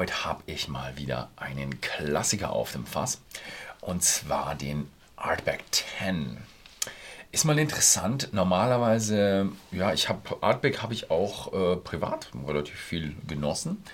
[0.00, 3.20] heute habe ich mal wieder einen Klassiker auf dem Fass.
[3.82, 6.38] Und zwar den Artback 10.
[7.32, 8.30] Ist mal interessant.
[8.32, 13.84] Normalerweise, ja, ich habe Artback habe ich auch äh, privat relativ viel genossen.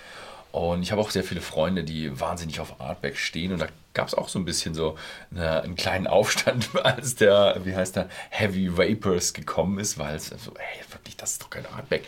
[0.53, 3.51] Und ich habe auch sehr viele Freunde, die wahnsinnig auf Artback stehen.
[3.51, 4.97] Und da gab es auch so ein bisschen so
[5.29, 10.27] eine, einen kleinen Aufstand, als der, wie heißt der, Heavy Vapors gekommen ist, weil es
[10.27, 12.05] so, hey, wirklich, das ist doch kein Artback.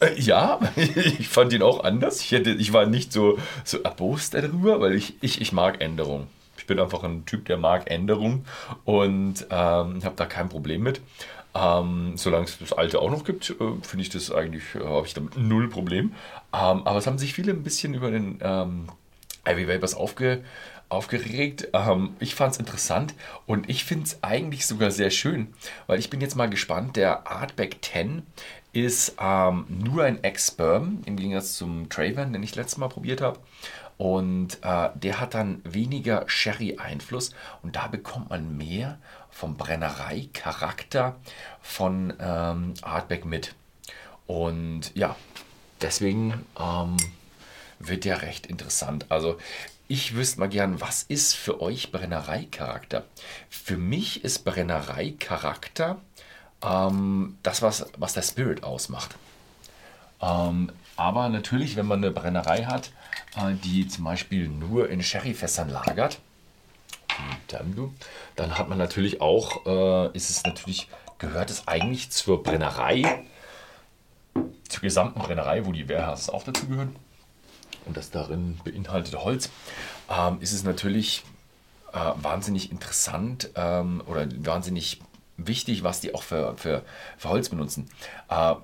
[0.00, 2.20] Äh, ja, ich fand ihn auch anders.
[2.20, 6.26] Ich, hätte, ich war nicht so, so erbost darüber, weil ich, ich, ich mag Änderungen.
[6.58, 8.46] Ich bin einfach ein Typ, der mag Änderungen
[8.84, 11.00] und ähm, habe da kein Problem mit.
[11.54, 15.06] Ähm, solange es das alte auch noch gibt, äh, finde ich das eigentlich, äh, habe
[15.06, 16.14] ich damit null Problem.
[16.52, 18.88] Ähm, aber es haben sich viele ein bisschen über den ähm,
[19.46, 20.42] Ivy Vapors aufge,
[20.88, 21.68] aufgeregt.
[21.72, 23.14] Ähm, ich fand es interessant
[23.46, 25.54] und ich finde es eigentlich sogar sehr schön,
[25.86, 26.96] weil ich bin jetzt mal gespannt.
[26.96, 28.22] Der Artback 10
[28.72, 33.38] ist ähm, nur ein Ex-Sperm im Gegensatz zum Traven, den ich letztes Mal probiert habe.
[33.96, 37.30] Und äh, der hat dann weniger Sherry-Einfluss
[37.62, 38.98] und da bekommt man mehr
[39.30, 41.16] vom Brennerei-Charakter
[41.60, 43.54] von ähm, Artback mit.
[44.26, 45.14] Und ja,
[45.80, 46.96] deswegen ähm,
[47.88, 49.06] wird der recht interessant.
[49.08, 49.38] Also
[49.86, 53.04] ich wüsste mal gern, was ist für euch Brennerei-Charakter?
[53.50, 55.98] Für mich ist Brennerei-Charakter
[56.62, 59.14] ähm, das, was, was der Spirit ausmacht.
[60.22, 62.92] Ähm, aber natürlich, wenn man eine Brennerei hat,
[63.36, 66.18] äh, die zum Beispiel nur in Sherryfässern lagert,
[67.48, 67.94] dann,
[68.36, 73.24] dann hat man natürlich auch, äh, ist es natürlich, gehört es eigentlich zur Brennerei,
[74.68, 76.96] zur gesamten Brennerei, wo die Warehouses auch dazu gehören
[77.86, 79.50] und das darin beinhaltete Holz,
[80.10, 81.24] ähm, ist es natürlich
[81.92, 85.00] äh, wahnsinnig interessant ähm, oder wahnsinnig
[85.36, 86.82] wichtig, was die auch für, für,
[87.18, 87.88] für Holz benutzen.
[88.28, 88.54] Äh,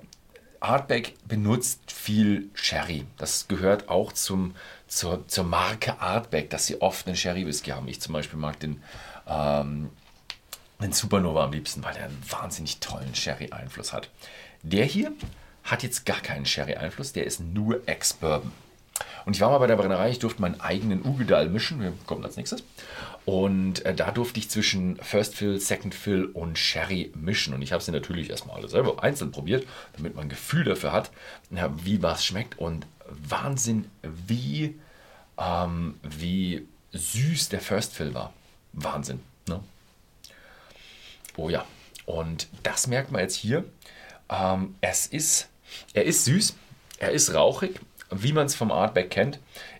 [0.60, 3.06] Artback benutzt viel Sherry.
[3.16, 4.54] Das gehört auch zum,
[4.86, 7.88] zur, zur Marke Artback, dass sie oft einen Sherry-Whisky haben.
[7.88, 8.82] Ich zum Beispiel mag den,
[9.26, 9.90] ähm,
[10.80, 14.10] den Supernova am liebsten, weil er einen wahnsinnig tollen Sherry-Einfluss hat.
[14.62, 15.12] Der hier
[15.64, 18.52] hat jetzt gar keinen Sherry-Einfluss, der ist nur Ex-Bourbon.
[19.24, 22.24] Und ich war mal bei der Brennerei, ich durfte meinen eigenen Ugedal mischen, wir kommen
[22.24, 22.64] als nächstes.
[23.24, 27.54] Und äh, da durfte ich zwischen First Fill, Second Fill und Sherry mischen.
[27.54, 29.66] Und ich habe sie natürlich erstmal alle selber einzeln probiert,
[29.96, 31.10] damit man ein Gefühl dafür hat,
[31.50, 32.58] ja, wie was schmeckt.
[32.58, 34.78] Und Wahnsinn, wie,
[35.38, 38.32] ähm, wie süß der First Fill war.
[38.72, 39.20] Wahnsinn.
[39.48, 39.60] Ne?
[41.36, 41.64] Oh ja,
[42.06, 43.64] und das merkt man jetzt hier.
[44.28, 45.48] Ähm, es ist,
[45.92, 46.56] er ist süß,
[46.98, 49.38] er ist rauchig, wie man es vom Artback kennt.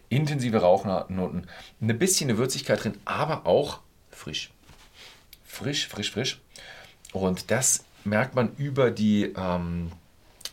[0.08, 1.46] Intensive Rauchnoten,
[1.80, 3.80] ein bisschen Würzigkeit drin, aber auch
[4.10, 4.50] frisch.
[5.44, 6.40] Frisch, frisch, frisch.
[7.12, 9.92] Und das merkt man über die, ähm,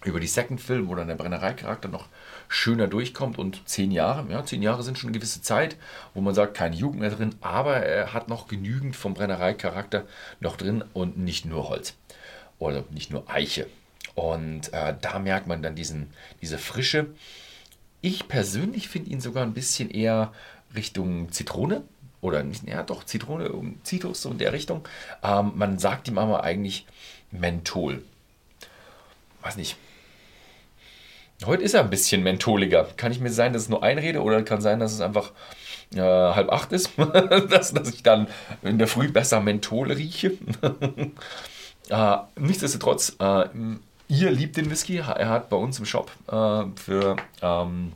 [0.04, 2.08] über die Second Film, wo dann der Brennereicharakter noch
[2.48, 5.76] schöner durchkommt und zehn Jahre, ja, zehn Jahre sind schon eine gewisse Zeit,
[6.14, 10.06] wo man sagt, keine Jugend mehr drin, aber er hat noch genügend vom Brennereicharakter
[10.40, 11.96] noch drin und nicht nur Holz
[12.60, 13.68] oder nicht nur Eiche.
[14.16, 16.12] Und äh, da merkt man dann diesen,
[16.42, 17.08] diese Frische.
[18.07, 20.31] Ich persönlich finde ihn sogar ein bisschen eher
[20.73, 21.84] Richtung Zitrone.
[22.22, 23.51] Oder nicht, ja doch, Zitrone,
[23.84, 24.88] Zitrus, so in der Richtung.
[25.22, 26.85] Ähm, man sagt ihm aber eigentlich
[27.31, 28.01] Menthol.
[29.41, 29.75] Weiß nicht.
[31.45, 32.88] Heute ist er ein bisschen mentholiger.
[32.95, 35.34] Kann ich mir sein, dass es nur einrede oder kann sein, dass es einfach
[35.94, 36.91] äh, halb acht ist,
[37.50, 38.28] dass, dass ich dann
[38.62, 40.31] in der Früh besser Menthol rieche.
[41.89, 43.50] äh, nichtsdestotrotz, äh,
[44.07, 44.97] Ihr liebt den Whisky.
[44.97, 47.94] Er hat bei uns im Shop äh, für ähm,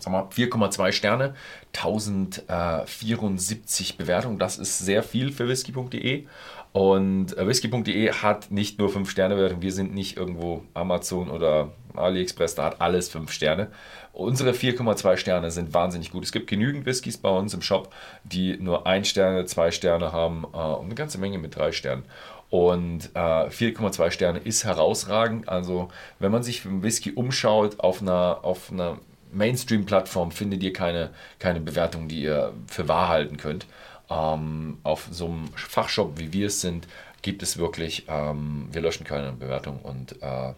[0.00, 1.34] 4,2 Sterne,
[1.74, 4.38] 1074 Bewertungen.
[4.38, 6.26] Das ist sehr viel für whisky.de.
[6.72, 9.62] Und äh, whisky.de hat nicht nur 5 Sterne Bewertung.
[9.62, 13.68] Wir sind nicht irgendwo Amazon oder AliExpress, da hat alles 5 Sterne.
[14.12, 16.24] Unsere 4,2 Sterne sind wahnsinnig gut.
[16.24, 17.94] Es gibt genügend Whiskys bei uns im Shop,
[18.24, 22.02] die nur 1 Sterne, 2 Sterne haben äh, und eine ganze Menge mit 3 Sternen.
[22.50, 25.48] Und äh, 4,2 Sterne ist herausragend.
[25.48, 28.98] Also, wenn man sich für einen Whisky umschaut auf einer, auf einer
[29.34, 33.66] Mainstream-Plattform, findet ihr keine, keine Bewertung, die ihr für wahr halten könnt.
[34.10, 36.86] Ähm, auf so einem Fachshop, wie wir es sind,
[37.22, 40.52] gibt es wirklich, ähm, wir löschen keine Bewertung und äh,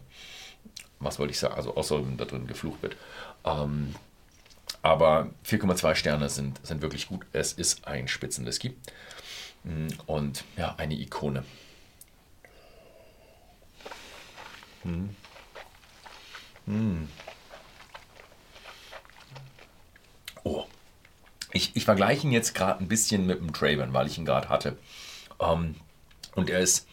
[0.98, 2.96] was wollte ich sagen, also außer wenn da drin geflucht wird.
[3.44, 3.94] Ähm,
[4.82, 7.26] aber 4,2 Sterne sind, sind wirklich gut.
[7.32, 8.74] Es ist ein Spitzenwhisky
[9.64, 11.44] mm, und ja, eine Ikone.
[14.82, 15.10] Hm.
[16.66, 17.08] Hm.
[21.56, 24.50] Ich, ich vergleiche ihn jetzt gerade ein bisschen mit dem Traven, weil ich ihn gerade
[24.50, 24.76] hatte.
[25.40, 25.74] Ähm,
[26.34, 26.86] und er ist,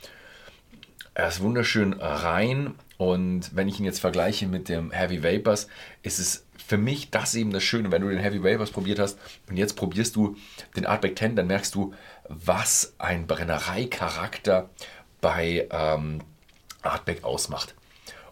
[1.13, 2.75] er ist wunderschön rein.
[2.97, 5.67] Und wenn ich ihn jetzt vergleiche mit dem Heavy Vapors,
[6.01, 9.19] ist es für mich das eben das Schöne, wenn du den Heavy Vapors probiert hast
[9.49, 10.37] und jetzt probierst du
[10.77, 11.93] den Artback 10, dann merkst du,
[12.29, 14.69] was ein Brennereicharakter
[15.19, 16.21] bei ähm,
[16.81, 17.75] Artback ausmacht.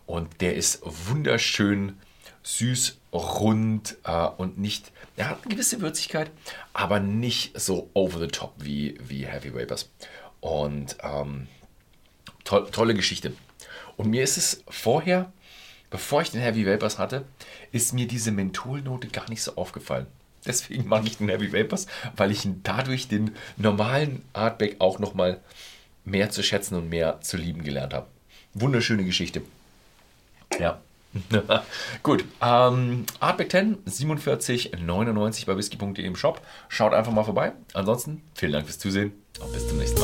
[0.06, 1.98] Und der ist wunderschön
[2.43, 6.31] süß, rund äh, und nicht, er hat eine gewisse Würzigkeit,
[6.73, 9.89] aber nicht so over the top wie, wie Heavy Vapors.
[10.39, 11.47] Und ähm,
[12.43, 13.33] to tolle Geschichte.
[13.97, 15.31] Und mir ist es vorher,
[15.89, 17.25] bevor ich den Heavy Vapors hatte,
[17.71, 20.07] ist mir diese Mentholnote gar nicht so aufgefallen.
[20.45, 21.85] Deswegen mag ich den Heavy Vapors,
[22.15, 25.39] weil ich dadurch den normalen Artback auch nochmal
[26.03, 28.07] mehr zu schätzen und mehr zu lieben gelernt habe.
[28.55, 29.43] Wunderschöne Geschichte.
[30.59, 30.81] Ja.
[32.04, 36.42] Gut, ähm, Artback 10, 47,99 bei whisky.de im Shop.
[36.69, 37.54] Schaut einfach mal vorbei.
[37.74, 40.00] Ansonsten, vielen Dank fürs Zusehen und bis zum nächsten Mal.